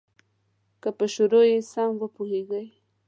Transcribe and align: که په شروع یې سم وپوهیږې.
که 0.81 0.89
په 0.97 1.05
شروع 1.13 1.43
یې 1.51 1.59
سم 1.71 1.91
وپوهیږې. 1.97 2.63